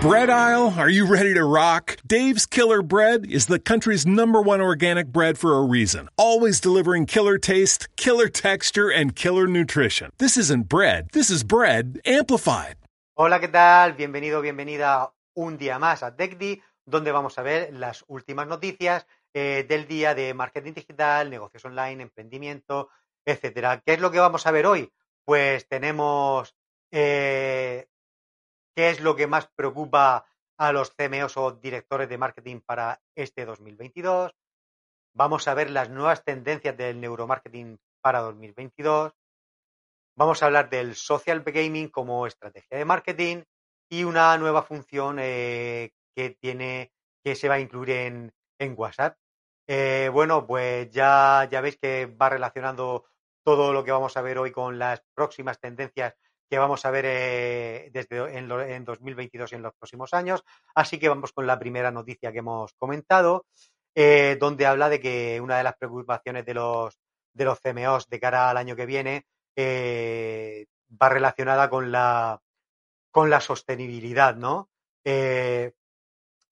bread 0.00 0.30
aisle, 0.30 0.72
are 0.78 0.88
you 0.88 1.06
ready 1.06 1.34
to 1.34 1.44
rock? 1.44 1.98
Dave's 2.06 2.46
Killer 2.46 2.80
Bread 2.80 3.26
is 3.26 3.46
the 3.46 3.58
country's 3.58 4.06
number 4.06 4.40
one 4.40 4.62
organic 4.62 5.08
bread 5.08 5.36
for 5.36 5.58
a 5.58 5.62
reason. 5.62 6.08
Always 6.16 6.58
delivering 6.58 7.04
killer 7.04 7.36
taste, 7.36 7.94
killer 7.96 8.28
texture, 8.28 8.88
and 8.88 9.14
killer 9.14 9.46
nutrition. 9.46 10.10
This 10.16 10.38
isn't 10.38 10.68
bread, 10.68 11.08
this 11.12 11.28
is 11.28 11.44
bread 11.44 12.00
amplified. 12.06 12.76
Hola, 13.14 13.40
¿qué 13.40 13.48
tal? 13.48 13.92
Bienvenido, 13.92 14.40
bienvenida 14.40 15.12
un 15.34 15.58
día 15.58 15.78
más 15.78 16.02
a 16.02 16.16
TechDi, 16.16 16.62
donde 16.86 17.12
vamos 17.12 17.36
a 17.38 17.42
ver 17.42 17.74
las 17.74 18.02
últimas 18.08 18.46
noticias 18.46 19.06
eh, 19.34 19.66
del 19.68 19.86
día 19.86 20.14
de 20.14 20.32
marketing 20.32 20.72
digital, 20.72 21.28
negocios 21.28 21.66
online, 21.66 22.02
emprendimiento, 22.02 22.88
etcétera. 23.26 23.82
¿Qué 23.84 23.92
es 23.92 24.00
lo 24.00 24.10
que 24.10 24.18
vamos 24.18 24.46
a 24.46 24.50
ver 24.50 24.64
hoy? 24.64 24.90
Pues 25.26 25.68
tenemos 25.68 26.54
eh, 26.90 27.89
qué 28.80 28.88
es 28.88 29.00
lo 29.00 29.14
que 29.14 29.26
más 29.26 29.46
preocupa 29.54 30.24
a 30.56 30.72
los 30.72 30.94
CMOs 30.96 31.36
o 31.36 31.52
directores 31.52 32.08
de 32.08 32.16
marketing 32.16 32.60
para 32.60 32.98
este 33.14 33.44
2022. 33.44 34.34
Vamos 35.12 35.46
a 35.48 35.52
ver 35.52 35.68
las 35.68 35.90
nuevas 35.90 36.24
tendencias 36.24 36.74
del 36.78 36.98
neuromarketing 36.98 37.78
para 38.00 38.20
2022. 38.20 39.12
Vamos 40.16 40.42
a 40.42 40.46
hablar 40.46 40.70
del 40.70 40.94
social 40.94 41.42
gaming 41.42 41.88
como 41.90 42.26
estrategia 42.26 42.78
de 42.78 42.86
marketing 42.86 43.42
y 43.90 44.04
una 44.04 44.38
nueva 44.38 44.62
función 44.62 45.18
eh, 45.20 45.90
que 46.16 46.30
tiene 46.40 46.90
que 47.22 47.34
se 47.34 47.50
va 47.50 47.56
a 47.56 47.60
incluir 47.60 47.90
en, 47.90 48.32
WhatsApp. 48.78 49.18
Eh, 49.68 50.08
bueno, 50.10 50.46
pues 50.46 50.90
ya, 50.90 51.46
ya 51.50 51.60
veis 51.60 51.76
que 51.76 52.06
va 52.06 52.30
relacionando 52.30 53.04
todo 53.44 53.74
lo 53.74 53.84
que 53.84 53.92
vamos 53.92 54.16
a 54.16 54.22
ver 54.22 54.38
hoy 54.38 54.52
con 54.52 54.78
las 54.78 55.02
próximas 55.14 55.60
tendencias 55.60 56.14
que 56.50 56.58
vamos 56.58 56.84
a 56.84 56.90
ver 56.90 57.04
eh, 57.06 57.90
desde 57.92 58.36
en, 58.36 58.50
en, 58.50 58.84
2022 58.84 59.52
y 59.52 59.54
en 59.54 59.62
los 59.62 59.72
próximos 59.74 60.12
años. 60.12 60.44
Así 60.74 60.98
que 60.98 61.08
vamos 61.08 61.32
con 61.32 61.46
la 61.46 61.60
primera 61.60 61.92
noticia 61.92 62.32
que 62.32 62.40
hemos 62.40 62.72
comentado, 62.74 63.46
eh, 63.94 64.36
donde 64.40 64.66
habla 64.66 64.88
de 64.88 64.98
que 65.00 65.40
una 65.40 65.58
de 65.58 65.62
las 65.62 65.76
preocupaciones 65.76 66.44
de 66.44 66.54
los, 66.54 66.98
de 67.32 67.44
los 67.44 67.60
CMOs 67.60 68.08
de 68.08 68.18
cara 68.18 68.50
al 68.50 68.56
año 68.56 68.74
que 68.74 68.84
viene 68.84 69.26
eh, 69.54 70.66
va 71.00 71.08
relacionada 71.08 71.70
con 71.70 71.92
la, 71.92 72.40
con 73.12 73.30
la 73.30 73.40
sostenibilidad, 73.40 74.34
¿no? 74.34 74.70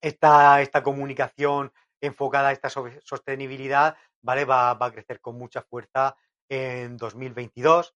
Esta, 0.01 0.61
esta 0.61 0.81
comunicación 0.81 1.73
enfocada 1.99 2.49
a 2.49 2.51
esta 2.53 2.69
sostenibilidad, 2.69 3.97
¿vale? 4.21 4.45
Va, 4.45 4.73
va 4.75 4.85
a 4.85 4.91
crecer 4.93 5.19
con 5.19 5.37
mucha 5.37 5.61
fuerza 5.61 6.15
en 6.47 6.95
2022 6.95 7.93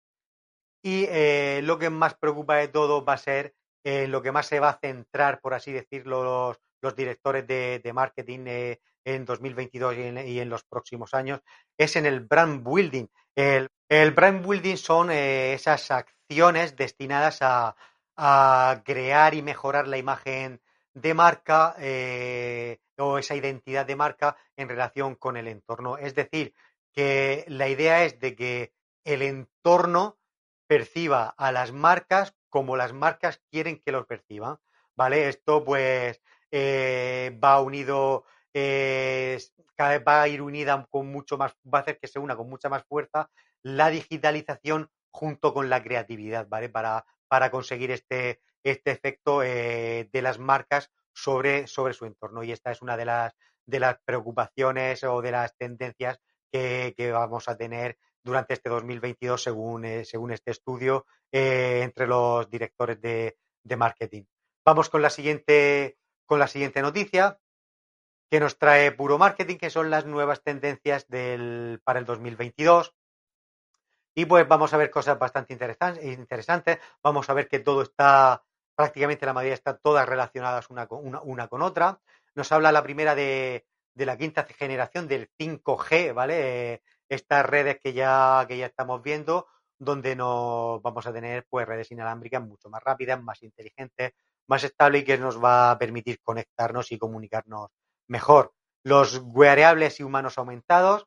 y 0.84 1.06
eh, 1.10 1.62
lo 1.64 1.80
que 1.80 1.90
más 1.90 2.14
preocupa 2.16 2.58
de 2.58 2.68
todo 2.68 3.04
va 3.04 3.14
a 3.14 3.18
ser 3.18 3.56
eh, 3.84 4.08
lo 4.08 4.22
que 4.22 4.32
más 4.32 4.46
se 4.46 4.60
va 4.60 4.70
a 4.70 4.80
centrar, 4.80 5.42
por 5.42 5.54
así 5.54 5.72
decirlo, 5.72 6.24
los, 6.24 6.58
los 6.82 6.96
directores 6.96 7.48
de, 7.48 7.80
de 7.84 7.94
marketing 7.94 8.46
eh, 8.46 8.80
en 9.06 9.26
2022 9.26 9.96
y 9.98 10.02
en, 10.02 10.18
y 10.28 10.40
en, 10.40 10.50
los 10.50 10.64
próximos 10.64 11.14
años, 11.14 11.42
es 11.78 11.96
en 11.96 12.06
el 12.06 12.22
brand 12.22 12.64
building. 12.64 13.08
El, 13.36 13.70
el 13.90 14.12
brand 14.12 14.46
building 14.46 14.78
son 14.78 15.12
eh, 15.12 15.54
esas 15.54 15.92
acciones 15.92 16.76
destinadas 16.76 17.40
a, 17.42 17.76
a, 18.16 18.82
crear 18.86 19.34
y 19.34 19.42
mejorar 19.42 19.88
la 19.88 19.98
imagen 19.98 20.62
de 20.94 21.14
marca 21.14 21.76
eh, 21.80 22.80
o 22.98 23.18
esa 23.18 23.36
identidad 23.36 23.86
de 23.86 23.96
marca 23.96 24.38
en 24.56 24.70
relación 24.70 25.16
con 25.16 25.38
el 25.38 25.48
entorno. 25.48 25.98
Es 25.98 26.16
decir, 26.16 26.54
que 26.94 27.44
la 27.48 27.68
idea 27.68 28.06
es 28.06 28.20
de 28.20 28.36
que 28.36 28.74
el 29.04 29.24
entorno 29.24 30.18
perciba 30.74 31.36
a 31.38 31.52
las 31.52 31.72
marcas 31.72 32.34
como 32.50 32.76
las 32.76 32.94
marcas 32.94 33.40
quieren 33.52 33.80
que 33.86 33.92
los 33.92 34.08
perciban, 34.08 34.58
¿vale? 34.96 35.30
Esto 35.30 35.64
pues 35.64 36.20
eh, 36.50 37.38
va 37.44 37.62
unido, 37.62 38.26
eh, 38.56 39.40
va 39.80 40.24
a 40.24 40.28
ir 40.28 40.42
unida 40.42 40.88
con 40.90 41.12
mucho 41.12 41.38
más, 41.38 41.54
va 41.72 41.80
a 41.80 41.82
hacer 41.82 42.00
que 42.00 42.08
se 42.08 42.18
una 42.18 42.36
con 42.36 42.50
mucha 42.50 42.70
más 42.70 42.84
fuerza 42.86 43.30
la 43.62 43.92
digitalización 43.92 44.90
junto 45.12 45.54
con 45.54 45.70
la 45.70 45.84
creatividad, 45.84 46.48
¿vale? 46.48 46.70
Para, 46.70 47.06
para 47.28 47.52
conseguir 47.52 47.92
este, 47.92 48.42
este 48.64 48.90
efecto 48.90 49.44
eh, 49.44 50.10
de 50.12 50.22
las 50.24 50.40
marcas 50.40 50.90
sobre, 51.14 51.68
sobre 51.68 51.94
su 51.94 52.06
entorno. 52.06 52.42
Y 52.42 52.52
esta 52.52 52.72
es 52.72 52.82
una 52.82 52.98
de 52.98 53.06
las, 53.06 53.34
de 53.68 53.80
las 53.80 53.98
preocupaciones 54.06 55.04
o 55.04 55.22
de 55.22 55.32
las 55.32 55.56
tendencias 55.56 56.20
que, 56.54 57.12
vamos 57.12 57.50
a 57.50 57.58
tener 57.58 57.98
durante 58.24 58.54
este 58.54 58.70
2022, 58.70 59.42
según, 59.42 59.86
eh, 59.86 60.06
según 60.06 60.32
este 60.32 60.52
estudio, 60.52 61.06
eh, 61.32 61.82
entre 61.84 62.08
los 62.08 62.50
directores 62.50 63.02
de, 63.02 63.38
marketing. 63.76 64.24
Vamos 64.64 64.90
con 64.90 65.02
la 65.02 65.10
siguiente, 65.10 65.98
con 66.26 66.38
la 66.38 66.48
siguiente 66.48 66.82
noticia, 66.82 67.40
que 68.30 68.40
nos 68.40 68.58
trae 68.58 68.92
Puro 68.92 69.18
Marketing, 69.18 69.58
que 69.58 69.70
son 69.70 69.90
las 69.90 70.06
nuevas 70.06 70.44
tendencias 70.44 71.06
para 71.06 72.00
el 72.00 72.06
2022. 72.06 72.94
Y 74.16 74.26
pues 74.26 74.48
vamos 74.48 74.74
a 74.74 74.78
ver 74.78 74.92
cosas 74.92 75.18
bastante 75.18 75.54
interesantes. 75.54 76.80
Vamos 77.02 77.30
a 77.30 77.34
ver 77.34 77.48
que 77.48 77.60
todo 77.60 77.82
está, 77.82 78.44
prácticamente 78.76 79.26
la 79.26 79.34
mayoría 79.34 79.56
está 79.56 79.78
todas 79.78 80.08
relacionadas 80.08 80.70
una 80.70 80.88
con, 80.88 81.20
una 81.24 81.48
con 81.48 81.64
otra. 81.64 82.00
Nos 82.36 82.52
habla 82.52 82.72
la 82.72 82.84
primera 82.84 83.16
de, 83.16 83.66
de 83.96 84.06
la 84.06 84.18
quinta 84.18 84.44
generación 84.44 85.08
del 85.08 85.30
5G, 85.38 86.14
¿vale? 86.14 86.82
Estas 87.10 87.46
redes 87.46 87.80
que 87.84 87.94
ya, 87.94 88.46
que 88.48 88.58
ya 88.58 88.66
estamos 88.66 89.02
viendo, 89.04 89.48
donde 89.78 90.16
nos 90.16 90.82
vamos 90.82 91.06
a 91.06 91.14
tener 91.14 91.46
pues 91.50 91.68
redes 91.68 91.92
inalámbricas 91.92 92.42
mucho 92.42 92.70
más 92.70 92.84
rápidas, 92.84 93.22
más 93.22 93.44
inteligentes, 93.44 94.14
más 94.48 94.64
estables 94.64 95.02
y 95.02 95.06
que 95.06 95.18
nos 95.18 95.44
va 95.44 95.72
a 95.72 95.78
permitir 95.78 96.20
conectarnos 96.22 96.92
y 96.92 96.98
comunicarnos 96.98 97.70
mejor. 98.08 98.54
Los 98.84 99.22
wearables 99.24 100.00
y 100.00 100.04
humanos 100.04 100.38
aumentados. 100.38 101.06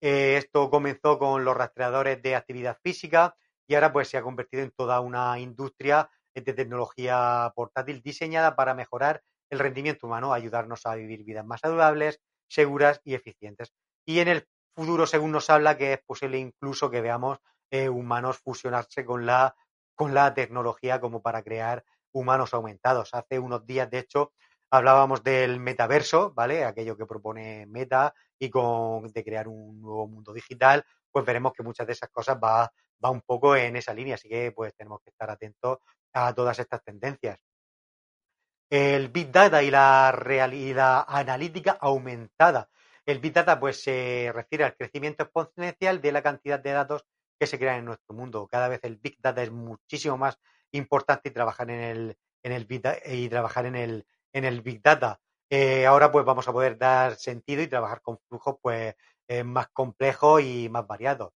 Eh, 0.00 0.36
esto 0.36 0.70
comenzó 0.70 1.18
con 1.18 1.44
los 1.44 1.56
rastreadores 1.56 2.22
de 2.22 2.36
actividad 2.36 2.78
física 2.82 3.34
y 3.66 3.74
ahora 3.74 3.92
pues 3.92 4.08
se 4.08 4.16
ha 4.16 4.22
convertido 4.22 4.62
en 4.62 4.70
toda 4.70 5.00
una 5.00 5.38
industria 5.40 6.08
de 6.34 6.52
tecnología 6.52 7.52
portátil 7.54 8.00
diseñada 8.00 8.54
para 8.54 8.74
mejorar 8.74 9.22
el 9.50 9.58
rendimiento 9.58 10.06
humano, 10.06 10.32
ayudarnos 10.32 10.86
a 10.86 10.94
vivir 10.94 11.24
vidas 11.24 11.44
más 11.44 11.60
saludables, 11.60 12.20
seguras 12.48 13.00
y 13.04 13.14
eficientes. 13.14 13.72
Y 14.04 14.20
en 14.20 14.28
el 14.28 14.48
futuro, 14.74 15.06
según 15.06 15.32
nos 15.32 15.50
habla, 15.50 15.76
que 15.76 15.92
es 15.92 16.00
posible 16.02 16.38
incluso 16.38 16.90
que 16.90 17.00
veamos 17.00 17.38
eh, 17.70 17.88
humanos 17.88 18.38
fusionarse 18.38 19.04
con 19.04 19.26
la, 19.26 19.54
con 19.94 20.14
la 20.14 20.34
tecnología 20.34 21.00
como 21.00 21.20
para 21.22 21.42
crear 21.42 21.84
humanos 22.12 22.54
aumentados. 22.54 23.14
Hace 23.14 23.38
unos 23.38 23.66
días, 23.66 23.90
de 23.90 23.98
hecho, 23.98 24.32
hablábamos 24.70 25.22
del 25.22 25.60
metaverso, 25.60 26.32
¿vale? 26.32 26.64
Aquello 26.64 26.96
que 26.96 27.06
propone 27.06 27.66
Meta 27.66 28.14
y 28.38 28.50
con 28.50 29.08
de 29.08 29.24
crear 29.24 29.48
un 29.48 29.80
nuevo 29.80 30.06
mundo 30.06 30.32
digital, 30.32 30.84
pues 31.10 31.24
veremos 31.24 31.52
que 31.52 31.62
muchas 31.62 31.86
de 31.86 31.92
esas 31.92 32.10
cosas 32.10 32.38
va, 32.42 32.70
va 33.04 33.10
un 33.10 33.22
poco 33.22 33.56
en 33.56 33.76
esa 33.76 33.94
línea, 33.94 34.14
así 34.14 34.28
que 34.28 34.52
pues 34.52 34.74
tenemos 34.74 35.00
que 35.02 35.10
estar 35.10 35.30
atentos 35.30 35.78
a 36.12 36.34
todas 36.34 36.58
estas 36.58 36.82
tendencias. 36.82 37.38
El 38.70 39.08
Big 39.08 39.30
Data 39.30 39.62
y 39.62 39.70
la, 39.70 40.12
real, 40.12 40.52
y 40.52 40.74
la 40.74 41.02
analítica 41.02 41.78
aumentada. 41.80 42.68
El 43.06 43.18
Big 43.20 43.32
Data 43.32 43.58
pues 43.58 43.82
se 43.82 44.30
refiere 44.34 44.64
al 44.64 44.76
crecimiento 44.76 45.22
exponencial 45.22 46.02
de 46.02 46.12
la 46.12 46.22
cantidad 46.22 46.60
de 46.60 46.72
datos 46.72 47.06
que 47.38 47.46
se 47.46 47.58
crean 47.58 47.78
en 47.78 47.84
nuestro 47.86 48.14
mundo. 48.14 48.46
Cada 48.46 48.68
vez 48.68 48.80
el 48.82 48.96
Big 48.96 49.16
Data 49.20 49.42
es 49.42 49.50
muchísimo 49.50 50.18
más 50.18 50.38
importante 50.72 51.30
y 51.30 51.32
trabajar 51.32 51.70
en 51.70 51.80
el, 51.80 52.18
en 52.42 52.52
el 52.52 52.66
Big 52.66 52.82
Data, 52.82 53.00
y 53.10 53.28
trabajar 53.30 53.64
en 53.64 53.76
el, 53.76 54.06
en 54.34 54.44
el 54.44 54.60
Big 54.60 54.82
Data. 54.82 55.18
Eh, 55.48 55.86
ahora 55.86 56.12
pues 56.12 56.26
vamos 56.26 56.46
a 56.46 56.52
poder 56.52 56.76
dar 56.76 57.16
sentido 57.16 57.62
y 57.62 57.68
trabajar 57.68 58.02
con 58.02 58.18
flujos 58.28 58.56
pues 58.60 58.94
eh, 59.28 59.44
más 59.44 59.68
complejos 59.68 60.42
y 60.42 60.68
más 60.68 60.86
variados. 60.86 61.32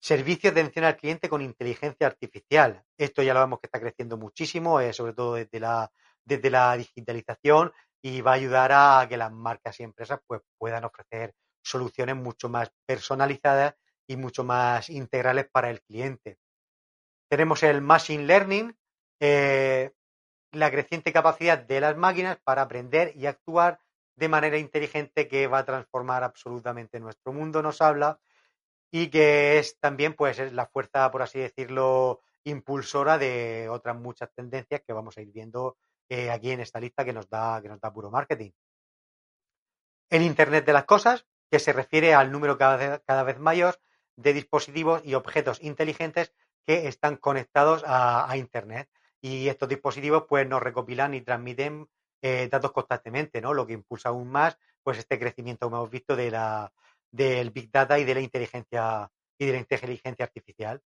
Servicios 0.00 0.54
de 0.54 0.60
atención 0.60 0.86
al 0.86 0.96
cliente 0.96 1.28
con 1.28 1.42
inteligencia 1.42 2.06
artificial. 2.06 2.84
Esto 2.96 3.22
ya 3.22 3.34
lo 3.34 3.40
vemos 3.40 3.60
que 3.60 3.66
está 3.66 3.80
creciendo 3.80 4.16
muchísimo, 4.16 4.80
eh, 4.80 4.94
sobre 4.94 5.12
todo 5.12 5.34
desde 5.34 5.60
la, 5.60 5.90
desde 6.28 6.50
la 6.50 6.76
digitalización 6.76 7.72
y 8.02 8.20
va 8.20 8.32
a 8.32 8.34
ayudar 8.34 8.70
a 8.72 9.06
que 9.08 9.16
las 9.16 9.32
marcas 9.32 9.80
y 9.80 9.82
empresas 9.82 10.20
pues, 10.26 10.42
puedan 10.58 10.84
ofrecer 10.84 11.34
soluciones 11.62 12.16
mucho 12.16 12.48
más 12.48 12.70
personalizadas 12.86 13.74
y 14.06 14.16
mucho 14.16 14.44
más 14.44 14.88
integrales 14.90 15.48
para 15.50 15.70
el 15.70 15.80
cliente. 15.82 16.38
Tenemos 17.28 17.62
el 17.62 17.80
Machine 17.80 18.24
Learning, 18.24 18.76
eh, 19.20 19.92
la 20.52 20.70
creciente 20.70 21.12
capacidad 21.12 21.58
de 21.58 21.80
las 21.80 21.96
máquinas 21.96 22.38
para 22.42 22.62
aprender 22.62 23.12
y 23.16 23.26
actuar 23.26 23.80
de 24.16 24.28
manera 24.28 24.58
inteligente 24.58 25.28
que 25.28 25.46
va 25.46 25.58
a 25.58 25.64
transformar 25.64 26.24
absolutamente 26.24 27.00
nuestro 27.00 27.32
mundo, 27.32 27.62
nos 27.62 27.80
habla, 27.82 28.18
y 28.90 29.08
que 29.08 29.58
es 29.58 29.78
también 29.78 30.14
pues 30.14 30.38
es 30.38 30.52
la 30.52 30.66
fuerza, 30.66 31.10
por 31.10 31.22
así 31.22 31.38
decirlo, 31.38 32.22
impulsora 32.44 33.18
de 33.18 33.68
otras 33.68 33.96
muchas 33.96 34.30
tendencias 34.34 34.82
que 34.86 34.92
vamos 34.92 35.18
a 35.18 35.22
ir 35.22 35.30
viendo 35.30 35.76
eh, 36.08 36.30
aquí 36.30 36.50
en 36.50 36.60
esta 36.60 36.80
lista 36.80 37.04
que 37.04 37.12
nos 37.12 37.28
da, 37.28 37.60
que 37.62 37.68
nos 37.68 37.80
da 37.80 37.92
puro 37.92 38.10
marketing. 38.10 38.50
El 40.10 40.22
Internet 40.22 40.64
de 40.64 40.72
las 40.72 40.84
Cosas, 40.84 41.26
que 41.50 41.58
se 41.58 41.72
refiere 41.72 42.14
al 42.14 42.32
número 42.32 42.58
cada 42.58 42.98
cada 43.00 43.22
vez 43.22 43.38
mayor 43.38 43.78
de 44.16 44.32
dispositivos 44.32 45.02
y 45.04 45.14
objetos 45.14 45.62
inteligentes 45.62 46.32
que 46.66 46.88
están 46.88 47.16
conectados 47.16 47.84
a, 47.86 48.30
a, 48.30 48.36
Internet. 48.36 48.88
y 49.20 49.48
estos 49.48 49.68
dispositivos 49.68 50.24
pues 50.28 50.46
nos 50.48 50.62
recopilan 50.62 51.14
y 51.14 51.22
transmiten 51.22 51.88
eh, 52.22 52.48
datos 52.50 52.72
constantemente, 52.72 53.40
¿no? 53.40 53.54
Lo 53.54 53.66
que 53.66 53.74
impulsa 53.74 54.10
aún 54.10 54.28
más 54.28 54.58
pues 54.82 54.98
este 54.98 55.18
crecimiento 55.18 55.68
que 55.68 55.76
hemos 55.76 55.90
visto 55.90 56.16
de 56.16 56.30
la, 56.30 56.72
del 57.10 57.50
Big 57.50 57.70
Data 57.70 57.98
y 57.98 58.04
de 58.04 58.14
la 58.14 58.20
inteligencia 58.20 59.10
y 59.38 59.46
de 59.46 59.52
la 59.52 59.58
inteligencia 59.58 60.24
artificial. 60.24 60.82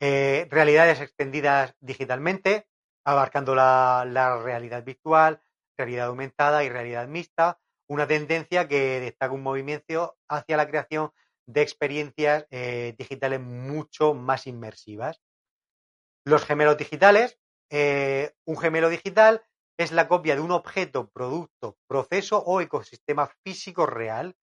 Eh, 0.00 0.46
realidades 0.50 1.00
extendidas 1.00 1.74
digitalmente, 1.80 2.66
abarcando 3.04 3.54
la, 3.54 4.40
realidad 4.42 4.84
virtual, 4.84 5.42
realidad 5.76 6.08
aumentada 6.08 6.64
y 6.64 6.68
realidad 6.68 7.08
mixta, 7.08 7.60
una 7.88 8.06
tendencia 8.06 8.68
que 8.68 9.00
destaca 9.00 9.34
un 9.34 9.42
movimiento 9.42 10.16
hacia 10.28 10.56
la 10.56 10.68
creación 10.68 11.12
de 11.46 11.62
experiencias 11.62 12.46
eh, 12.50 12.94
digitales 12.96 13.40
mucho 13.40 14.14
más 14.14 14.46
inmersivas. 14.46 15.20
Los 16.24 16.44
gemelos 16.44 16.76
digitales. 16.76 17.38
Eh, 17.74 18.34
un 18.44 18.58
gemelo 18.58 18.90
digital 18.90 19.42
es 19.78 19.92
la 19.92 20.06
copia 20.06 20.34
de 20.34 20.42
un 20.42 20.50
objeto, 20.50 21.10
producto, 21.10 21.78
proceso 21.86 22.38
o 22.38 22.60
ecosistema 22.60 23.30
físico 23.44 23.86
real. 23.86 24.36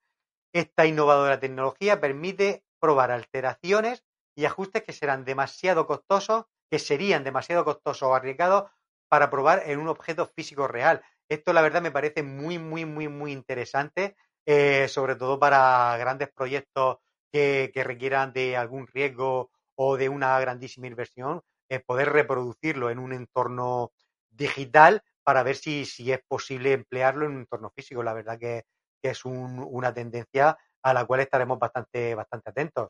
Esta 0.54 0.86
innovadora 0.86 1.40
tecnología 1.40 2.02
permite 2.02 2.64
probar 2.80 3.12
alteraciones 3.12 4.04
y 4.36 4.46
ajustes 4.46 4.84
que 4.84 4.94
serán 4.94 5.26
demasiado 5.26 5.86
costosos, 5.86 6.46
que 6.70 6.80
serían 6.80 7.24
demasiado 7.24 7.66
costosos 7.66 8.04
o 8.04 8.16
arriesgados 8.16 8.70
para 9.08 9.30
probar 9.30 9.64
en 9.66 9.80
un 9.80 9.88
objeto 9.88 10.28
físico 10.28 10.68
real. 10.68 11.02
Esto, 11.28 11.52
la 11.54 11.62
verdad, 11.62 11.82
me 11.82 11.92
parece 11.92 12.24
muy, 12.24 12.60
muy, 12.60 12.86
muy, 12.86 13.08
muy 13.08 13.32
interesante, 13.32 14.16
eh, 14.46 14.88
sobre 14.88 15.16
todo 15.16 15.40
para 15.40 15.96
grandes 15.98 16.30
proyectos 16.32 16.98
que, 17.32 17.72
requieran 17.76 18.34
de 18.34 18.58
algún 18.58 18.88
riesgo 18.88 19.52
o 19.76 19.98
de 19.98 20.10
una 20.10 20.40
grandísima 20.40 20.88
inversión, 20.88 21.42
eh, 21.70 21.80
poder 21.80 22.12
reproducirlo 22.12 22.90
en 22.90 23.00
un 23.00 23.14
entorno 23.14 23.92
digital 24.30 25.04
para 25.24 25.44
ver 25.44 25.56
si, 25.56 25.86
si 25.86 26.12
es 26.12 26.20
posible 26.28 26.74
emplearlo 26.74 27.26
en 27.26 27.34
un 27.34 27.40
entorno 27.42 27.72
físico. 27.76 28.04
La 28.04 28.14
verdad 28.14 28.40
que, 28.40 28.64
es 29.02 29.24
una 29.24 29.94
tendencia 29.94 30.58
a 30.84 30.94
la 30.94 31.06
cual 31.06 31.22
estaremos 31.22 31.58
bastante, 31.58 32.16
bastante 32.16 32.50
atentos. 32.50 32.90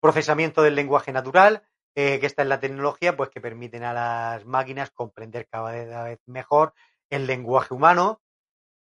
Procesamiento 0.00 0.62
del 0.62 0.76
lenguaje 0.76 1.12
natural, 1.12 1.66
eh, 2.00 2.20
que 2.20 2.26
esta 2.26 2.42
es 2.42 2.48
la 2.48 2.60
tecnología 2.60 3.16
pues, 3.16 3.28
que 3.28 3.40
permiten 3.40 3.82
a 3.82 3.92
las 3.92 4.46
máquinas 4.46 4.92
comprender 4.92 5.48
cada 5.48 5.72
vez 5.72 6.20
mejor 6.26 6.72
el 7.10 7.26
lenguaje 7.26 7.74
humano. 7.74 8.22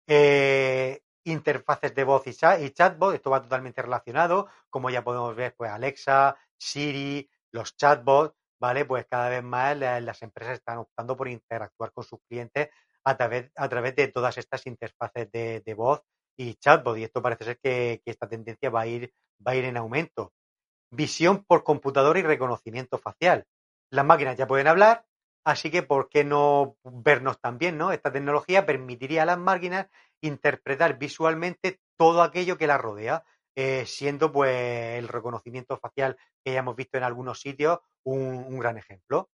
Eh, 0.08 1.02
interfaces 1.22 1.94
de 1.94 2.02
voz 2.02 2.26
y, 2.26 2.32
chatbot, 2.34 3.14
esto 3.14 3.30
va 3.30 3.42
totalmente 3.42 3.80
relacionado, 3.80 4.48
como 4.68 4.90
ya 4.90 5.04
podemos 5.04 5.36
ver, 5.36 5.54
pues 5.56 5.70
Alexa, 5.70 6.36
Siri, 6.58 7.30
los 7.52 7.76
chatbots, 7.76 8.34
¿vale? 8.58 8.84
Pues 8.84 9.06
cada 9.06 9.28
vez 9.28 9.44
más 9.44 9.76
las 9.76 10.22
empresas 10.22 10.54
están 10.54 10.78
optando 10.78 11.16
por 11.16 11.28
interactuar 11.28 11.92
con 11.92 12.02
sus 12.02 12.18
clientes 12.28 12.70
a 13.04 13.16
través, 13.16 13.52
a 13.54 13.68
través 13.68 13.94
de 13.94 14.08
todas 14.08 14.36
estas 14.36 14.66
interfaces 14.66 15.30
de, 15.30 15.74
voz 15.76 16.02
y 16.36 16.56
chatbot. 16.56 16.98
Y 16.98 17.04
esto 17.04 17.22
parece 17.22 17.44
ser 17.44 17.58
que, 17.60 18.02
esta 18.04 18.28
tendencia 18.28 18.68
va 18.68 18.80
a 18.80 18.86
ir, 18.88 19.12
va 19.46 19.52
a 19.52 19.54
ir 19.54 19.64
en 19.64 19.76
aumento. 19.76 20.32
Visión 20.96 21.44
por 21.44 21.62
computadora 21.62 22.18
y 22.18 22.22
reconocimiento 22.22 22.98
facial. 22.98 23.46
Las 23.90 24.04
máquinas 24.06 24.36
ya 24.36 24.46
pueden 24.46 24.66
hablar, 24.66 25.04
así 25.44 25.70
que 25.70 25.82
¿por 25.82 26.08
qué 26.08 26.24
no 26.24 26.76
vernos 26.82 27.38
también, 27.40 27.76
no? 27.76 27.92
Esta 27.92 28.10
tecnología 28.10 28.64
permitiría 28.64 29.22
a 29.22 29.26
las 29.26 29.38
máquinas 29.38 29.88
interpretar 30.22 30.98
visualmente 30.98 31.80
todo 31.96 32.22
aquello 32.22 32.56
que 32.56 32.66
las 32.66 32.80
rodea. 32.80 33.24
Eh, 33.58 33.86
siendo 33.86 34.30
pues 34.32 34.98
el 34.98 35.08
reconocimiento 35.08 35.78
facial 35.78 36.18
que 36.44 36.52
ya 36.52 36.58
hemos 36.58 36.76
visto 36.76 36.98
en 36.98 37.04
algunos 37.04 37.40
sitios 37.40 37.78
un, 38.04 38.58
gran 38.58 38.76
ejemplo. 38.76 39.30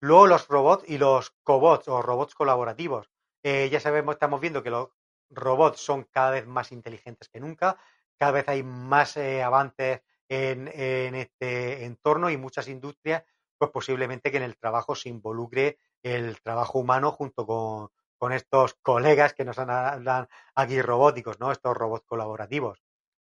Luego 0.00 0.28
los 0.28 0.46
robots 0.46 0.88
y 0.88 0.98
los 0.98 1.32
cobots 1.42 1.88
o 1.88 2.00
robots 2.00 2.36
colaborativos. 2.36 3.10
Eh, 3.42 3.68
ya 3.70 3.80
sabemos, 3.80 4.14
estamos 4.14 4.40
viendo 4.40 4.62
que 4.62 4.70
los 4.70 4.90
robots 5.30 5.80
son 5.80 6.04
cada 6.04 6.30
vez 6.30 6.46
más 6.46 6.70
inteligentes 6.70 7.28
que 7.28 7.40
nunca, 7.40 7.76
cada 8.18 8.32
vez 8.32 8.48
hay 8.48 8.62
más 8.62 9.16
eh, 9.16 9.42
avances 9.42 10.00
en, 10.28 10.68
este 11.14 11.84
entorno 11.84 12.30
y 12.30 12.36
muchas 12.36 12.68
industrias, 12.68 13.24
pues 13.56 13.70
posiblemente 13.70 14.30
que 14.30 14.36
en 14.36 14.42
el 14.42 14.58
trabajo 14.58 14.94
se 14.94 15.08
involucre 15.08 15.78
el 16.02 16.40
trabajo 16.42 16.78
humano 16.78 17.12
junto 17.12 17.46
con, 17.46 17.88
con 18.18 18.32
estos 18.32 18.74
colegas 18.74 19.32
que 19.32 19.44
nos 19.44 19.58
hablan 19.58 20.28
aquí 20.54 20.82
robóticos, 20.82 21.40
¿no? 21.40 21.50
Estos 21.50 21.76
robots 21.76 22.04
colaborativos. 22.06 22.82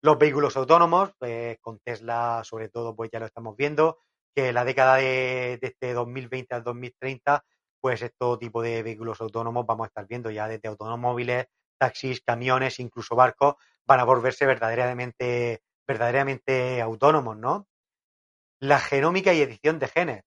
Los 0.02 0.18
vehículos 0.18 0.56
autónomos, 0.56 1.12
eh, 1.20 1.58
con 1.60 1.78
Tesla 1.78 2.42
sobre 2.44 2.68
todo, 2.68 2.94
pues 2.96 3.10
ya 3.12 3.20
lo 3.20 3.26
estamos 3.26 3.56
viendo, 3.56 3.98
que 4.34 4.52
la 4.52 4.64
década 4.64 4.96
de, 4.96 5.60
este 5.62 5.92
2020 5.92 6.54
al 6.54 6.64
2030, 6.64 7.44
pues 7.80 8.02
este 8.02 8.26
tipo 8.40 8.62
de 8.62 8.82
vehículos 8.82 9.20
autónomos 9.20 9.64
vamos 9.64 9.84
a 9.84 9.88
estar 9.88 10.06
viendo 10.08 10.30
ya 10.30 10.48
desde 10.48 10.68
automóviles, 10.68 11.46
taxis, 11.78 12.20
camiones, 12.20 12.80
incluso 12.80 13.16
barcos, 13.16 13.56
van 13.84 14.00
a 14.00 14.04
volverse 14.04 14.46
verdaderamente, 14.46 15.62
verdaderamente 15.86 16.80
autónomos, 16.80 17.36
¿no? 17.36 17.66
La 18.60 18.78
genómica 18.78 19.32
y 19.32 19.42
edición 19.42 19.78
de 19.78 19.88
genes. 19.88 20.22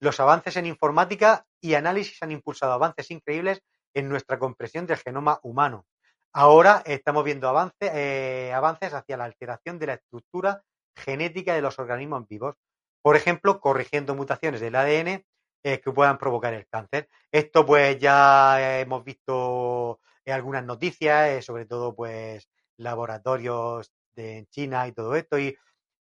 Los 0.00 0.20
avances 0.20 0.56
en 0.56 0.66
informática 0.66 1.46
y 1.60 1.74
análisis 1.74 2.22
han 2.22 2.32
impulsado 2.32 2.72
avances 2.72 3.10
increíbles 3.10 3.62
en 3.94 4.08
nuestra 4.08 4.38
comprensión 4.38 4.86
del 4.86 4.98
genoma 4.98 5.40
humano. 5.42 5.86
Ahora 6.32 6.82
estamos 6.84 7.24
viendo 7.24 7.50
eh, 7.80 8.52
avances 8.54 8.92
hacia 8.92 9.16
la 9.16 9.24
alteración 9.24 9.78
de 9.78 9.86
la 9.86 9.94
estructura 9.94 10.62
genética 10.94 11.54
de 11.54 11.62
los 11.62 11.78
organismos 11.78 12.28
vivos, 12.28 12.56
por 13.00 13.16
ejemplo, 13.16 13.58
corrigiendo 13.60 14.14
mutaciones 14.14 14.60
del 14.60 14.74
ADN 14.74 15.24
eh, 15.62 15.80
que 15.80 15.92
puedan 15.92 16.18
provocar 16.18 16.52
el 16.52 16.66
cáncer. 16.66 17.08
Esto 17.32 17.64
pues 17.64 17.98
ya 17.98 18.80
hemos 18.80 19.02
visto 19.02 20.00
algunas 20.32 20.64
noticias, 20.64 21.28
eh, 21.28 21.42
sobre 21.42 21.66
todo 21.66 21.94
pues 21.94 22.48
laboratorios 22.76 23.92
de, 24.14 24.38
en 24.38 24.46
China 24.46 24.86
y 24.88 24.92
todo 24.92 25.14
esto 25.16 25.38
y 25.38 25.56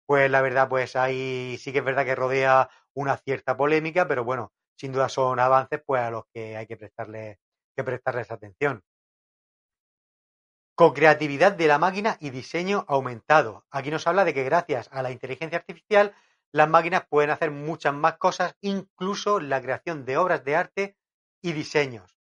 pues 0.06 0.30
la 0.30 0.42
verdad 0.42 0.70
pues 0.70 0.96
ahí 0.96 1.58
sí 1.60 1.72
que 1.72 1.80
es 1.80 1.86
verdad 1.86 2.06
que 2.06 2.16
rodea 2.16 2.70
una 2.94 3.18
cierta 3.18 3.58
polémica, 3.58 4.08
pero 4.08 4.24
bueno, 4.24 4.54
sin 4.76 4.92
duda 4.92 5.10
son 5.10 5.40
avances 5.40 5.82
pues 5.86 6.02
a 6.02 6.12
los 6.12 6.26
que 6.34 6.58
hay 6.58 6.68
que 6.68 6.78
prestarle 6.78 7.40
que 7.76 7.84
prestarles 7.84 8.32
atención. 8.32 8.84
Co-creatividad 10.76 11.52
de 11.54 11.68
la 11.68 11.78
máquina 11.78 12.18
y 12.20 12.32
diseño 12.32 12.86
aumentado. 12.88 13.66
Aquí 13.70 13.92
nos 13.92 14.08
habla 14.08 14.26
de 14.26 14.34
que 14.34 14.44
gracias 14.44 14.90
a 14.92 15.04
la 15.04 15.12
inteligencia 15.12 15.60
artificial 15.60 16.16
las 16.52 16.70
máquinas 16.70 17.06
pueden 17.08 17.32
hacer 17.32 17.52
muchas 17.52 17.94
más 17.94 18.18
cosas, 18.18 18.56
incluso 18.62 19.40
la 19.40 19.62
creación 19.62 20.06
de 20.06 20.18
obras 20.18 20.44
de 20.44 20.56
arte 20.56 20.98
y 21.42 21.54
diseños. 21.54 22.23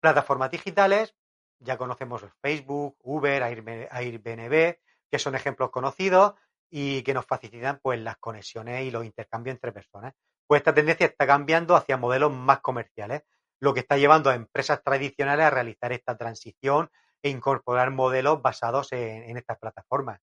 Plataformas 0.00 0.50
digitales, 0.50 1.14
ya 1.58 1.76
conocemos 1.78 2.24
Facebook, 2.42 2.96
Uber, 3.02 3.42
Airbnb, 3.42 4.76
que 5.10 5.18
son 5.18 5.34
ejemplos 5.34 5.70
conocidos 5.70 6.34
y 6.70 7.02
que 7.02 7.14
nos 7.14 7.26
facilitan 7.26 7.80
pues, 7.82 8.00
las 8.00 8.16
conexiones 8.18 8.84
y 8.84 8.90
los 8.90 9.04
intercambios 9.04 9.54
entre 9.54 9.72
personas. 9.72 10.14
Pues 10.46 10.60
esta 10.60 10.74
tendencia 10.74 11.06
está 11.06 11.26
cambiando 11.26 11.74
hacia 11.74 11.96
modelos 11.96 12.32
más 12.32 12.60
comerciales 12.60 13.22
lo 13.60 13.74
que 13.74 13.80
está 13.80 13.96
llevando 13.96 14.30
a 14.30 14.34
empresas 14.34 14.82
tradicionales 14.82 15.46
a 15.46 15.50
realizar 15.50 15.92
esta 15.92 16.16
transición 16.16 16.90
e 17.22 17.30
incorporar 17.30 17.90
modelos 17.90 18.42
basados 18.42 18.92
en, 18.92 19.36
estas 19.36 19.58
plataformas. 19.58 20.20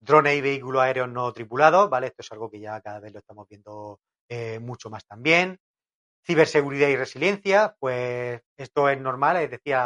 Drones 0.00 0.36
y 0.36 0.40
vehículos 0.40 0.82
aéreos 0.82 1.08
no 1.08 1.32
tripulados, 1.32 1.88
¿vale? 1.88 2.08
Esto 2.08 2.22
es 2.22 2.32
algo 2.32 2.50
que 2.50 2.60
ya 2.60 2.80
cada 2.80 3.00
vez 3.00 3.12
lo 3.12 3.20
estamos 3.20 3.48
viendo 3.48 4.00
eh, 4.28 4.58
mucho 4.58 4.90
más 4.90 5.06
también. 5.06 5.58
Ciberseguridad 6.26 6.88
y 6.88 6.96
resiliencia, 6.96 7.76
pues 7.78 8.42
esto 8.56 8.88
es 8.88 9.00
normal, 9.00 9.36
es 9.36 9.50
decir, 9.50 9.76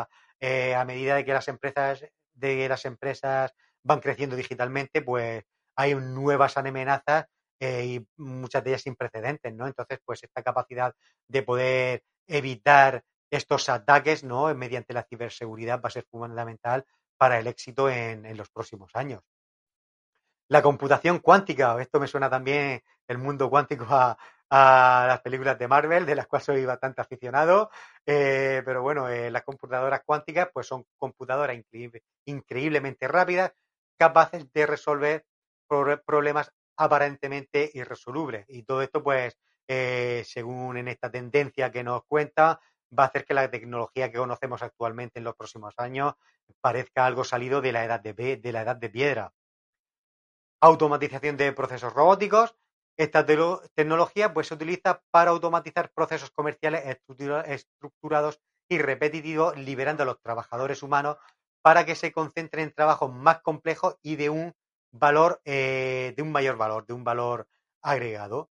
eh, 0.41 0.75
a 0.75 0.85
medida 0.85 1.17
de 1.17 1.25
que 1.25 1.35
las 1.35 1.49
empresas, 1.49 2.05
de 2.33 2.69
las 2.69 2.85
empresas 2.87 3.53
van 3.83 4.01
creciendo 4.01 4.37
digitalmente, 4.37 5.03
pues 5.03 5.45
hay 5.77 5.95
nuevas 5.95 6.57
amenazas 6.57 7.27
eh, 7.61 7.85
y 7.85 8.07
muchas 8.17 8.65
de 8.65 8.71
ellas 8.71 8.83
sin 8.83 8.97
precedentes, 8.97 9.53
¿no? 9.53 9.67
Entonces, 9.67 9.99
pues 10.05 10.23
esta 10.23 10.43
capacidad 10.43 10.95
de 11.29 11.43
poder 11.43 12.05
evitar 12.27 13.05
estos 13.31 13.69
ataques 13.69 14.25
¿no? 14.25 14.53
mediante 14.55 14.93
la 14.93 15.05
ciberseguridad 15.05 15.81
va 15.81 15.89
a 15.89 15.93
ser 15.93 16.05
fundamental 16.11 16.85
para 17.17 17.39
el 17.39 17.47
éxito 17.47 17.89
en, 17.89 18.37
los 18.37 18.51
próximos 18.51 18.91
años. 18.95 19.23
La 20.49 20.63
computación 20.63 21.21
cuántica, 21.21 21.81
esto 21.81 22.01
me 22.01 22.09
suena 22.09 22.29
también 22.29 22.83
el 23.07 23.19
mundo 23.19 23.49
cuántico 23.49 23.87
a, 23.91 24.19
las 24.51 25.21
películas 25.21 25.59
de 25.59 25.69
Marvel, 25.69 26.07
de 26.07 26.15
las 26.15 26.27
cuales 26.27 26.47
soy 26.47 26.65
bastante 26.65 27.01
aficionado, 27.01 27.71
eh, 28.05 28.63
pero 28.65 28.83
bueno, 28.83 29.09
eh, 29.09 29.31
las 29.31 29.45
computadoras 29.45 30.03
cuánticas 30.05 30.49
pues 30.53 30.67
son 30.67 30.85
computadoras 30.99 31.57
increíblemente 32.25 33.07
rápidas, 33.07 33.53
capaces 33.97 34.53
de 34.53 34.67
resolver 34.67 35.25
problemas 36.05 36.53
aparentemente 36.77 37.71
irresolubles. 37.75 38.45
Y 38.49 38.65
todo 38.65 38.83
esto 38.83 39.03
pues 39.03 39.39
eh, 39.73 40.25
según 40.27 40.79
en 40.79 40.89
esta 40.89 41.13
tendencia 41.13 41.71
que 41.71 41.85
nos 41.85 42.03
cuenta, 42.07 42.61
va 42.99 43.05
a 43.05 43.07
hacer 43.07 43.25
que 43.25 43.35
la 43.35 43.49
tecnología 43.49 44.11
que 44.11 44.19
conocemos 44.19 44.65
actualmente 44.65 45.21
en 45.21 45.25
los 45.25 45.37
próximos 45.37 45.75
años 45.77 46.15
parezca 46.61 47.07
algo 47.07 47.23
salido 47.23 47.61
de 47.61 47.71
la 47.71 47.85
edad 47.85 48.01
de, 48.01 48.37
de, 48.37 48.53
la 48.53 48.63
edad 48.63 48.75
de 48.75 48.91
piedra. 48.91 49.33
Automatización 50.61 51.37
de 51.37 51.53
procesos 51.53 51.93
robóticos. 51.93 52.57
Esta 53.01 53.25
tecnología 53.25 54.35
pues, 54.35 54.49
se 54.49 54.53
utiliza 54.53 55.03
para 55.11 55.31
automatizar 55.31 55.91
procesos 55.91 56.31
comerciales 56.33 56.85
estructurados 57.47 58.43
y 58.69 58.77
repetitivos, 58.77 59.57
liberando 59.57 60.03
a 60.03 60.07
los 60.07 60.21
trabajadores 60.21 60.83
humanos 60.83 61.17
para 61.63 61.87
que 61.87 61.95
se 61.95 62.13
concentren 62.13 62.65
en 62.65 62.75
trabajos 62.75 63.11
más 63.11 63.41
complejos 63.41 63.97
y 64.03 64.17
de 64.17 64.29
un 64.29 64.55
valor, 64.93 65.41
eh, 65.47 66.13
de 66.15 66.23
un 66.23 66.31
mayor 66.31 66.59
valor, 66.59 66.85
de 66.85 66.93
un 66.93 67.03
valor 67.03 67.49
agregado. 67.81 68.51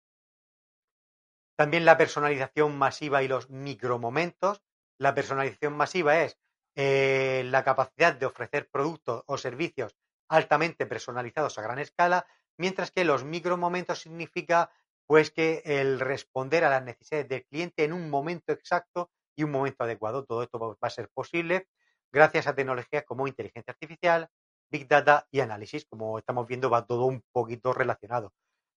También 1.58 1.84
la 1.84 1.98
personalización 1.98 2.78
masiva 2.78 3.24
y 3.24 3.28
los 3.28 3.50
micromomentos. 3.50 4.64
La 4.98 5.14
personalización 5.14 5.76
masiva 5.76 6.22
es 6.22 6.40
eh, 6.78 7.44
la 7.48 7.66
capacidad 7.66 8.16
de 8.16 8.26
ofrecer 8.26 8.70
productos 8.70 9.24
o 9.26 9.38
servicios 9.38 9.98
altamente 10.30 10.86
personalizados 10.86 11.58
a 11.58 11.64
gran 11.64 11.80
escala, 11.80 12.26
mientras 12.58 12.92
que 12.92 13.06
los 13.06 13.24
micromomentos 13.24 14.00
significa 14.00 14.72
pues 15.06 15.32
que 15.32 15.62
el 15.66 16.00
responder 16.00 16.66
a 16.66 16.70
las 16.70 16.84
necesidades 16.84 17.30
del 17.30 17.46
cliente 17.46 17.86
en 17.86 17.94
un 17.94 18.10
momento 18.10 18.52
exacto 18.52 19.10
y 19.36 19.44
un 19.44 19.52
momento 19.52 19.84
adecuado. 19.86 20.26
Todo 20.26 20.44
esto 20.44 20.60
va 20.60 20.76
a 20.82 20.90
ser 20.90 21.10
posible 21.10 21.68
gracias 22.12 22.48
a 22.48 22.56
tecnologías 22.56 23.04
como 23.06 23.28
inteligencia 23.28 23.72
artificial, 23.72 24.30
big 24.70 24.88
data 24.88 25.28
y 25.32 25.40
análisis. 25.40 25.86
Como 25.86 26.18
estamos 26.18 26.48
viendo, 26.48 26.70
va 26.70 26.86
todo 26.86 27.06
un 27.06 27.24
poquito 27.32 27.74
relacionado. 27.74 28.34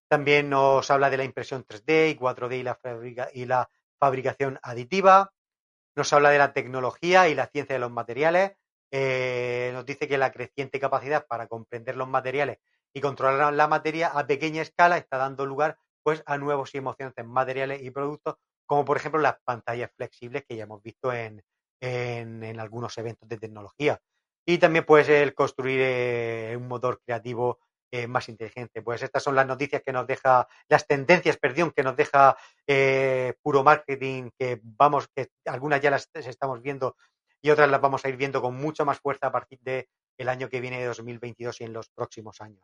También 0.08 0.50
nos 0.50 0.90
habla 0.90 1.10
de 1.10 1.16
la 1.16 1.24
impresión 1.24 1.64
3D 1.64 2.10
y 2.10 2.16
4D 2.16 3.30
y 3.34 3.44
la, 3.46 3.68
fabricación 3.98 4.58
aditiva. 4.62 5.32
Nos 5.94 6.12
habla 6.12 6.30
de 6.30 6.38
la 6.38 6.52
tecnología 6.52 7.28
y 7.28 7.34
la 7.34 7.46
ciencia 7.48 7.74
de 7.74 7.80
los 7.80 7.90
materiales. 7.90 8.52
Eh, 8.90 9.70
nos 9.74 9.84
dice 9.84 10.08
que 10.08 10.18
la 10.18 10.32
creciente 10.32 10.80
capacidad 10.80 11.26
para 11.26 11.46
comprender 11.46 11.96
los 11.96 12.08
materiales 12.08 12.58
y 12.92 13.00
controlar 13.00 13.52
la 13.52 13.68
materia 13.68 14.08
a 14.08 14.26
pequeña 14.26 14.62
escala 14.62 14.98
está 14.98 15.16
dando 15.18 15.46
lugar 15.46 15.78
pues 16.02 16.22
a 16.26 16.38
nuevos 16.38 16.74
y 16.74 16.78
emocionantes 16.78 17.26
materiales 17.26 17.82
y 17.82 17.90
productos, 17.90 18.36
como 18.66 18.84
por 18.84 18.96
ejemplo 18.96 19.20
las 19.20 19.36
pantallas 19.44 19.90
flexibles 19.96 20.44
que 20.48 20.56
ya 20.56 20.64
hemos 20.64 20.82
visto 20.82 21.12
en, 21.12 21.42
en, 21.80 22.60
algunos 22.60 22.96
eventos 22.98 23.28
de 23.28 23.38
tecnología. 23.38 24.00
Y 24.46 24.58
también 24.58 24.84
pues 24.84 25.08
el 25.08 25.34
construir 25.34 25.80
eh, 25.82 26.56
un 26.56 26.68
motor 26.68 27.00
creativo 27.04 27.58
eh, 27.92 28.06
más 28.06 28.28
inteligente. 28.28 28.82
Pues 28.82 29.02
estas 29.02 29.22
son 29.22 29.34
las 29.34 29.46
noticias 29.46 29.82
que 29.84 29.92
nos 29.92 30.06
deja, 30.06 30.48
las 30.68 30.86
tendencias, 30.86 31.36
perdón, 31.36 31.72
que 31.72 31.82
nos 31.82 31.96
deja 31.96 32.36
eh, 32.66 33.34
puro 33.42 33.62
marketing, 33.62 34.30
que 34.38 34.60
vamos, 34.62 35.08
que 35.08 35.28
algunas 35.46 35.80
ya 35.80 35.90
las 35.90 36.08
estamos 36.14 36.62
viendo 36.62 36.96
y 37.42 37.50
otras 37.50 37.70
las 37.70 37.80
vamos 37.80 38.04
a 38.04 38.08
ir 38.08 38.16
viendo 38.16 38.40
con 38.40 38.54
mucha 38.54 38.84
más 38.84 39.00
fuerza 39.00 39.28
a 39.28 39.32
partir 39.32 39.58
del 39.62 39.88
el 40.18 40.28
año 40.28 40.48
que 40.48 40.60
viene 40.60 40.78
de 40.78 40.86
2022 40.86 41.60
y 41.60 41.64
en 41.64 41.72
los 41.72 41.88
próximos 41.88 42.40
años. 42.40 42.62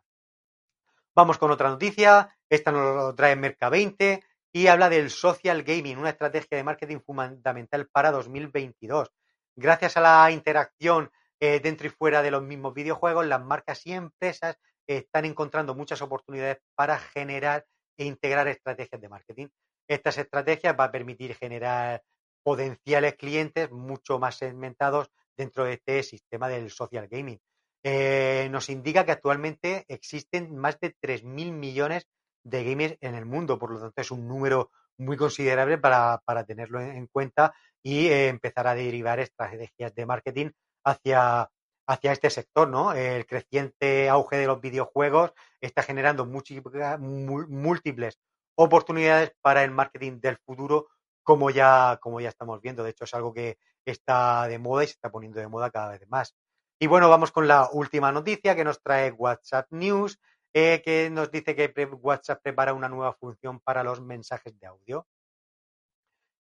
Vamos 1.17 1.39
con 1.39 1.49
otra 1.49 1.69
noticia, 1.69 2.37
esta 2.47 2.71
nos 2.71 2.95
lo 2.95 3.15
trae 3.15 3.35
Merca 3.35 3.69
20 3.69 4.23
y 4.53 4.67
habla 4.67 4.87
del 4.87 5.09
social 5.09 5.63
gaming, 5.63 5.97
una 5.97 6.11
estrategia 6.11 6.57
de 6.57 6.63
marketing 6.63 6.99
fundamental 6.99 7.87
para 7.87 8.11
2022. 8.11 9.11
Gracias 9.55 9.97
a 9.97 10.01
la 10.01 10.29
interacción 10.29 11.09
eh, 11.39 11.59
dentro 11.59 11.87
y 11.87 11.89
fuera 11.89 12.21
de 12.21 12.29
los 12.29 12.43
mismos 12.43 12.75
videojuegos, 12.75 13.25
las 13.25 13.43
marcas 13.43 13.83
y 13.87 13.93
empresas 13.93 14.59
están 14.85 15.25
encontrando 15.25 15.73
muchas 15.73 16.03
oportunidades 16.03 16.59
para 16.75 16.99
generar 16.99 17.65
e 17.97 18.05
integrar 18.05 18.47
estrategias 18.47 19.01
de 19.01 19.09
marketing. 19.09 19.47
Estas 19.87 20.19
estrategias 20.19 20.77
van 20.77 20.89
a 20.89 20.91
permitir 20.91 21.33
generar 21.33 22.03
potenciales 22.43 23.15
clientes 23.15 23.71
mucho 23.71 24.19
más 24.19 24.35
segmentados 24.35 25.09
dentro 25.35 25.63
de 25.63 25.73
este 25.73 26.03
sistema 26.03 26.47
del 26.47 26.69
social 26.69 27.07
gaming. 27.07 27.39
Eh, 27.83 28.47
nos 28.51 28.69
indica 28.69 29.05
que 29.05 29.11
actualmente 29.11 29.85
existen 29.87 30.55
más 30.57 30.79
de 30.79 30.95
3.000 30.99 31.51
millones 31.51 32.07
de 32.43 32.63
gamers 32.63 32.97
en 33.01 33.15
el 33.15 33.25
mundo, 33.25 33.59
por 33.59 33.71
lo 33.71 33.79
tanto 33.79 34.01
es 34.01 34.11
un 34.11 34.27
número 34.27 34.71
muy 34.97 35.17
considerable 35.17 35.77
para, 35.77 36.21
tenerlo 36.45 36.81
en, 36.81 37.07
cuenta 37.07 37.53
y 37.83 38.07
eh, 38.07 38.29
empezar 38.29 38.67
a 38.67 38.75
derivar 38.75 39.19
estrategias 39.19 39.93
de 39.93 40.05
marketing 40.05 40.49
hacia, 40.83 41.49
hacia 41.87 42.11
este 42.11 42.29
sector, 42.29 42.67
¿no? 42.67 42.93
El 42.93 43.25
creciente 43.25 44.09
auge 44.09 44.37
de 44.37 44.47
los 44.47 44.59
videojuegos 44.59 45.33
está 45.61 45.83
generando 45.83 46.25
múltiples 46.25 48.19
oportunidades 48.55 49.33
para 49.41 49.63
el 49.63 49.71
marketing 49.71 50.19
del 50.19 50.37
futuro, 50.37 50.87
como 51.23 51.49
ya, 51.49 51.99
como 52.01 52.19
ya 52.19 52.29
estamos 52.29 52.61
viendo. 52.61 52.83
De 52.83 52.89
hecho, 52.89 53.03
es 53.03 53.13
algo 53.13 53.33
que 53.33 53.57
está 53.85 54.47
de 54.47 54.59
moda 54.59 54.83
y 54.83 54.87
se 54.87 54.93
está 54.93 55.11
poniendo 55.11 55.39
de 55.39 55.47
moda 55.47 55.69
cada 55.69 55.91
vez 55.91 56.07
más. 56.07 56.35
Y 56.79 56.85
bueno, 56.85 57.09
vamos 57.09 57.31
con 57.31 57.47
la 57.47 57.69
última 57.71 58.11
noticia 58.11 58.55
que 58.55 58.63
nos 58.63 58.81
trae 58.83 59.11
WhatsApp 59.11 59.65
News, 59.71 60.19
eh, 60.53 60.81
que 60.85 61.09
nos 61.09 61.31
dice 61.31 61.55
que 61.55 61.85
WhatsApp 61.85 62.41
prepara 62.43 62.73
una 62.73 62.87
nueva 62.87 63.13
función 63.13 63.59
para 63.59 63.83
los 63.83 63.99
mensajes 63.99 64.59
de 64.59 64.67
audio. 64.67 65.07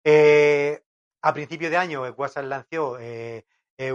Eh, 0.04 0.80
a 1.24 1.34
principio 1.34 1.72
de 1.72 1.78
año, 1.78 2.04
WhatsApp 2.04 2.46
lanzó 2.46 3.00
eh, 3.00 3.46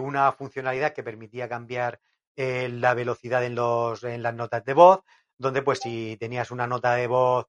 una 0.00 0.32
funcionalidad 0.32 0.92
que 0.92 1.04
permitía 1.04 1.48
cambiar 1.48 2.00
la 2.36 2.92
velocidad 2.92 3.44
en, 3.44 3.54
los, 3.54 4.04
en 4.04 4.22
las 4.22 4.34
notas 4.34 4.62
de 4.64 4.74
voz, 4.74 5.00
donde 5.38 5.62
pues 5.62 5.78
si 5.78 6.18
tenías 6.18 6.50
una 6.50 6.66
nota 6.66 6.94
de 6.94 7.06
voz 7.06 7.46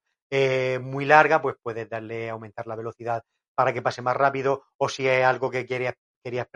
muy 0.82 1.04
larga, 1.04 1.42
pues 1.42 1.56
puedes 1.62 1.90
darle 1.90 2.30
aumentar 2.30 2.68
la 2.68 2.76
velocidad 2.76 3.24
para 3.54 3.74
que 3.74 3.82
pase 3.82 4.02
más 4.02 4.16
rápido, 4.16 4.64
o 4.78 4.88
si 4.88 5.08
hay 5.08 5.24
algo 5.24 5.50
que 5.50 5.66
querías, 5.66 5.96
querías 6.28 6.48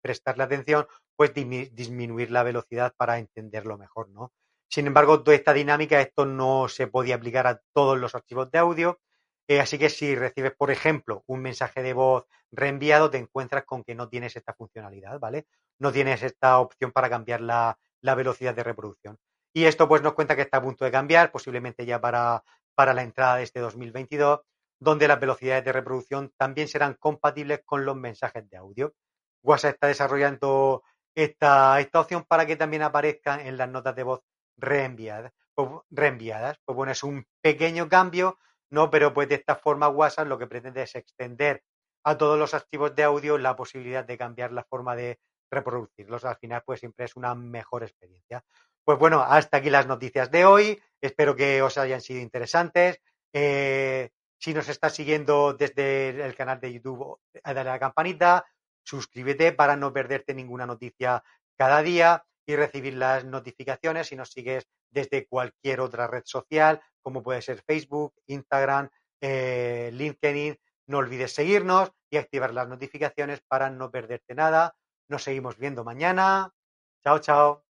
prestarle 0.00 0.44
atención, 0.44 0.86
pues 1.14 1.34
disminuir 1.34 2.30
la 2.30 2.42
velocidad 2.42 2.94
para 2.96 3.18
entenderlo 3.18 3.76
mejor, 3.76 4.08
¿no? 4.08 4.32
Sin 4.70 4.86
embargo, 4.86 5.22
toda 5.22 5.36
esta 5.36 5.52
dinámica, 5.52 6.00
esto 6.00 6.24
no 6.24 6.68
se 6.68 6.86
podía 6.86 7.16
aplicar 7.16 7.46
a 7.46 7.60
todos 7.74 7.98
los 7.98 8.14
archivos 8.14 8.50
de 8.50 8.58
audio. 8.58 9.00
Eh, 9.46 9.60
así 9.60 9.78
que 9.78 9.90
si 9.90 10.14
recibes, 10.14 10.54
por 10.56 10.70
ejemplo, 10.70 11.24
un 11.26 11.40
mensaje 11.40 11.82
de 11.82 11.92
voz 11.92 12.24
reenviado, 12.50 13.10
te 13.10 13.18
encuentras 13.18 13.64
con 13.64 13.84
que 13.84 13.94
no 13.94 14.08
tienes 14.08 14.34
esta 14.36 14.54
funcionalidad, 14.54 15.18
¿vale? 15.18 15.46
No 15.78 15.92
tienes 15.92 16.22
esta 16.22 16.58
opción 16.58 16.92
para 16.92 17.10
cambiar 17.10 17.40
la, 17.40 17.78
velocidad 18.02 18.54
de 18.54 18.62
reproducción. 18.62 19.18
Y 19.54 19.64
esto 19.64 19.88
pues 19.88 20.02
nos 20.02 20.14
cuenta 20.14 20.36
que 20.36 20.42
está 20.42 20.58
a 20.58 20.62
punto 20.62 20.84
de 20.84 20.90
cambiar, 20.90 21.30
posiblemente 21.30 21.84
ya 21.84 22.00
para, 22.00 22.42
para 22.74 22.94
la 22.94 23.02
entrada 23.02 23.36
de 23.36 23.44
este 23.44 23.60
2022, 23.60 24.40
donde 24.78 25.08
las 25.08 25.20
velocidades 25.20 25.64
de 25.64 25.72
reproducción 25.72 26.32
también 26.36 26.68
serán 26.68 26.94
compatibles 26.94 27.62
con 27.64 27.84
los 27.84 27.96
mensajes 27.96 28.48
de 28.48 28.56
audio. 28.56 28.94
WhatsApp 29.42 29.74
está 29.74 29.86
desarrollando 29.86 30.82
esta, 31.14 31.80
esta 31.80 32.00
opción 32.00 32.24
para 32.28 32.46
que 32.46 32.56
también 32.56 32.82
aparezcan 32.82 33.40
en 33.40 33.56
las 33.56 33.68
notas 33.68 33.94
de 33.96 34.02
voz 34.02 34.20
reenviadas. 34.56 35.32
Pues, 35.54 35.68
reenviadas. 35.90 36.58
Pues 36.64 36.76
bueno, 36.76 36.92
es 36.92 37.02
un 37.02 37.26
pequeño 37.40 37.88
cambio, 37.88 38.38
¿no? 38.70 38.90
Pero 38.90 39.12
pues 39.12 39.28
de 39.28 39.36
esta 39.36 39.56
forma 39.56 39.88
WhatsApp 39.88 40.28
lo 40.28 40.38
que 40.38 40.46
pretende 40.46 40.82
es 40.82 40.94
extender 40.94 41.64
a 42.04 42.16
todos 42.16 42.38
los 42.38 42.54
archivos 42.54 42.94
de 42.94 43.02
audio 43.02 43.38
la 43.38 43.56
posibilidad 43.56 44.04
de 44.04 44.16
cambiar 44.16 44.52
la 44.52 44.64
forma 44.64 44.94
de 44.94 45.18
reproducirlos. 45.50 46.24
Al 46.24 46.36
final, 46.36 46.62
pues 46.64 46.80
siempre 46.80 47.06
es 47.06 47.16
una 47.16 47.34
mejor 47.34 47.82
experiencia. 47.82 48.44
Pues 48.84 48.98
bueno, 48.98 49.20
hasta 49.20 49.58
aquí 49.58 49.68
las 49.68 49.86
noticias 49.86 50.30
de 50.30 50.44
hoy. 50.44 50.80
Espero 51.00 51.34
que 51.36 51.60
os 51.60 51.76
hayan 51.76 52.00
sido 52.00 52.20
interesantes. 52.20 53.00
Eh, 53.32 54.10
si 54.38 54.54
nos 54.54 54.68
estás 54.68 54.94
siguiendo 54.94 55.52
desde 55.54 56.24
el 56.24 56.34
canal 56.34 56.60
de 56.60 56.72
YouTube, 56.72 57.18
dale 57.44 57.60
a 57.60 57.64
la 57.64 57.78
campanita, 57.78 58.46
suscríbete 58.88 59.52
para 59.52 59.76
no 59.76 59.92
perderte 59.92 60.34
ninguna 60.34 60.66
noticia 60.66 61.22
cada 61.56 61.82
día 61.82 62.24
y 62.46 62.56
recibir 62.56 62.94
las 62.94 63.24
notificaciones 63.24 64.08
si 64.08 64.16
nos 64.16 64.30
sigues 64.30 64.66
desde 64.90 65.26
cualquier 65.26 65.80
otra 65.80 66.06
red 66.06 66.22
social, 66.24 66.80
como 67.02 67.22
puede 67.22 67.42
ser 67.42 67.62
Facebook, 67.66 68.14
Instagram, 68.26 68.88
eh, 69.20 69.90
LinkedIn. 69.92 70.56
No 70.86 70.98
olvides 70.98 71.32
seguirnos 71.32 71.90
y 72.10 72.16
activar 72.16 72.54
las 72.54 72.68
notificaciones 72.68 73.42
para 73.46 73.68
no 73.68 73.90
perderte 73.90 74.34
nada. 74.34 74.74
Nos 75.08 75.22
seguimos 75.22 75.58
viendo 75.58 75.84
mañana. 75.84 76.50
Chao, 77.04 77.18
chao. 77.18 77.64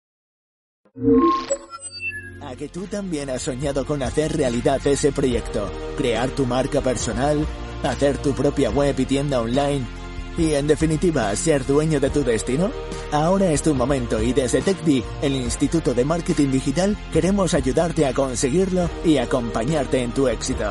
A 2.42 2.56
que 2.58 2.68
tú 2.68 2.86
también 2.88 3.30
has 3.30 3.44
soñado 3.44 3.86
con 3.86 4.04
hacer 4.04 4.36
realidad 4.36 4.86
ese 4.86 5.14
proyecto, 5.14 5.72
crear 5.98 6.30
tu 6.32 6.46
marca 6.46 6.82
personal, 6.82 7.46
hacer 7.84 8.18
tu 8.18 8.34
propia 8.34 8.70
web 8.70 8.96
y 9.00 9.06
tienda 9.06 9.40
online 9.40 10.05
y 10.38 10.54
en 10.54 10.68
definitiva 10.68 11.36
ser 11.36 11.66
dueño 11.66 12.00
de 12.00 12.10
tu 12.10 12.24
destino? 12.24 12.72
Ahora 13.12 13.52
es 13.52 13.62
tu 13.62 13.74
momento 13.74 14.22
y 14.22 14.34
desde 14.34 14.62
TechDi, 14.62 15.04
el 15.22 15.36
Instituto 15.36 15.94
de 15.94 16.06
Marketing 16.06 16.50
Digital, 16.50 16.98
queremos 17.12 17.54
ayudarte 17.54 18.06
a 18.06 18.14
conseguirlo 18.14 18.90
y 19.04 19.18
acompañarte 19.18 20.02
en 20.02 20.12
tu 20.12 20.28
éxito. 20.28 20.70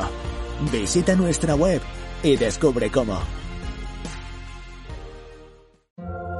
Visita 0.71 1.15
nuestra 1.15 1.55
web 1.55 1.81
y 2.23 2.35
descubre 2.37 2.89
cómo. 2.91 3.19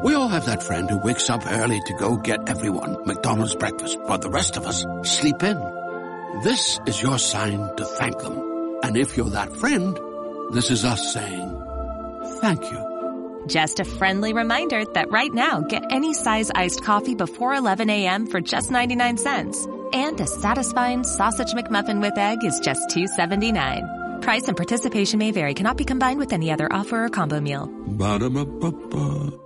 We 0.03 0.13
all 0.13 0.27
have 0.27 0.45
that 0.45 0.61
friend 0.61 0.87
who 0.87 0.99
wakes 0.99 1.31
up 1.31 1.41
early 1.47 1.79
to 1.87 1.93
go 1.95 2.17
get 2.17 2.47
everyone 2.47 2.95
McDonald's 3.07 3.55
breakfast, 3.55 3.97
while 4.05 4.19
the 4.19 4.29
rest 4.29 4.55
of 4.55 4.67
us 4.67 4.85
sleep 5.01 5.41
in. 5.41 5.57
This 6.43 6.79
is 6.85 7.01
your 7.01 7.17
sign 7.17 7.75
to 7.77 7.85
thank 7.85 8.19
them. 8.19 8.39
And 8.83 8.97
if 8.97 9.17
you're 9.17 9.31
that 9.31 9.55
friend, 9.57 9.97
this 10.51 10.69
is 10.69 10.85
us 10.85 11.11
saying 11.11 11.49
thank 12.39 12.61
you. 12.71 12.94
Just 13.47 13.79
a 13.79 13.85
friendly 13.85 14.33
reminder 14.33 14.85
that 14.93 15.11
right 15.11 15.33
now, 15.33 15.61
get 15.61 15.83
any 15.91 16.13
size 16.13 16.51
iced 16.55 16.83
coffee 16.83 17.15
before 17.15 17.53
11 17.53 17.89
a.m. 17.89 18.25
for 18.25 18.41
just 18.41 18.71
99 18.71 19.17
cents. 19.17 19.65
And 19.93 20.19
a 20.19 20.27
satisfying 20.27 21.03
sausage 21.03 21.53
McMuffin 21.53 22.01
with 22.01 22.17
egg 22.17 22.43
is 22.43 22.59
just 22.59 22.89
$2.79. 22.89 24.21
Price 24.23 24.47
and 24.47 24.57
participation 24.57 25.19
may 25.19 25.31
vary, 25.31 25.53
cannot 25.53 25.77
be 25.77 25.85
combined 25.85 26.19
with 26.19 26.33
any 26.33 26.51
other 26.51 26.71
offer 26.71 27.05
or 27.05 27.09
combo 27.09 27.39
meal. 27.39 27.67
Ba-da-ba-ba-ba. 27.87 29.44